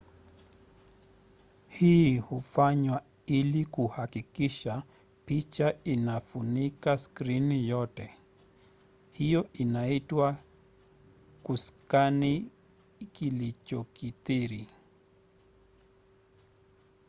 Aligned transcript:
hii 1.69 2.17
hufanywa 2.17 3.03
ili 3.25 3.65
kuhakikisha 3.65 4.83
picha 5.25 5.75
inafunika 5.83 6.97
skrini 6.97 7.69
yote. 7.69 8.17
hiyo 9.11 9.49
inaitwa 9.53 10.37
kuskani 11.43 12.51
kulikokithiri 13.19 14.67